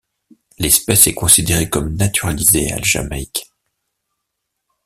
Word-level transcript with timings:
L'espèce 0.57 1.05
est 1.05 1.13
considérée 1.13 1.69
comme 1.69 1.95
naturalisée 1.95 2.71
à 2.71 2.77
la 2.77 2.81
Jamaïque. 2.81 3.53